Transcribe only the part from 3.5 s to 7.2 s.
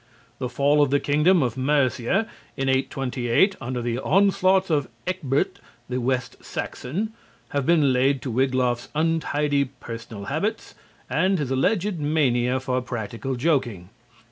under the the onslaughts of Ecgberht the West Saxon,